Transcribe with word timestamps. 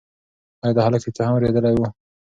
ایا 0.63 0.75
دا 0.75 0.81
هلک 0.87 1.01
رښتیا 1.05 1.23
هم 1.25 1.33
وېرېدلی 1.33 1.75
و؟ 1.79 1.83